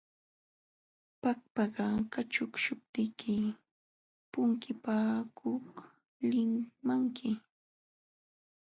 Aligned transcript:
Pakpaka 1.21 1.85
kaćhuqśhuptiyki 2.13 3.35
punkipakuqlunkimanmi. 4.31 7.29